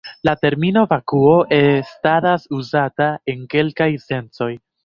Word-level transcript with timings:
La 0.27 0.33
termino 0.45 0.83
"vakuo" 0.93 1.35
estadas 1.59 2.49
uzata 2.63 3.13
en 3.35 3.47
kelkaj 3.55 3.93
sencoj. 4.09 4.53